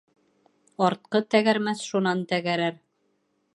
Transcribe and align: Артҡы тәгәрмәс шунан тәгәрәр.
Артҡы 0.85 1.21
тәгәрмәс 1.35 1.85
шунан 1.91 2.25
тәгәрәр. 2.35 2.83